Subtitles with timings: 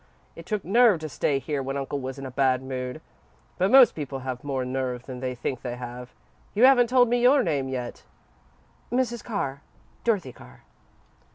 [0.35, 3.01] It took nerve to stay here when uncle was in a bad mood,
[3.59, 6.11] but most people have more nerve than they think they have.
[6.55, 8.01] You haven't told me your name yet."
[8.91, 9.23] "Mrs.
[9.23, 9.61] Carr
[10.03, 10.63] Dorothy Carr."